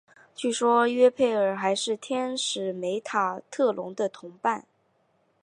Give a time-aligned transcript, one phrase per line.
[0.33, 4.65] 据说约斐尔还是天使梅塔特隆的同伴。